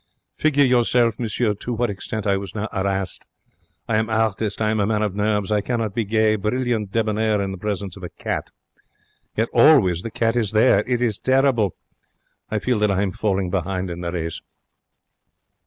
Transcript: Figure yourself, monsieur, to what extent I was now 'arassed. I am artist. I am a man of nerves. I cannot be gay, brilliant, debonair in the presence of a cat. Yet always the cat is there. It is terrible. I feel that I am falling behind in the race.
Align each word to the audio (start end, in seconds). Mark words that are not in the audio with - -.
Figure 0.35 0.65
yourself, 0.65 1.19
monsieur, 1.19 1.53
to 1.53 1.73
what 1.73 1.91
extent 1.91 2.25
I 2.25 2.35
was 2.35 2.55
now 2.55 2.67
'arassed. 2.73 3.23
I 3.87 3.97
am 3.97 4.09
artist. 4.09 4.59
I 4.59 4.71
am 4.71 4.79
a 4.79 4.87
man 4.87 5.03
of 5.03 5.13
nerves. 5.13 5.51
I 5.51 5.61
cannot 5.61 5.93
be 5.93 6.05
gay, 6.05 6.35
brilliant, 6.37 6.91
debonair 6.91 7.39
in 7.39 7.51
the 7.51 7.57
presence 7.59 7.95
of 7.95 8.01
a 8.03 8.09
cat. 8.09 8.49
Yet 9.35 9.49
always 9.53 10.01
the 10.01 10.09
cat 10.09 10.35
is 10.35 10.53
there. 10.53 10.79
It 10.89 11.03
is 11.03 11.19
terrible. 11.19 11.75
I 12.49 12.57
feel 12.57 12.79
that 12.79 12.89
I 12.89 13.03
am 13.03 13.11
falling 13.11 13.51
behind 13.51 13.91
in 13.91 14.01
the 14.01 14.11
race. 14.11 14.41